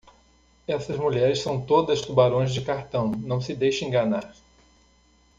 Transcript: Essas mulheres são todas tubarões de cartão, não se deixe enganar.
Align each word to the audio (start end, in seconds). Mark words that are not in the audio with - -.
Essas 0.67 0.97
mulheres 0.97 1.43
são 1.43 1.61
todas 1.63 2.01
tubarões 2.01 2.51
de 2.51 2.61
cartão, 2.61 3.07
não 3.11 3.39
se 3.39 3.53
deixe 3.53 3.85
enganar. 3.85 4.33